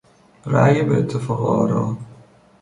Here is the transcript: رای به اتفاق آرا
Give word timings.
رای 0.45 0.83
به 0.83 0.97
اتفاق 0.97 1.45
آرا 1.45 1.97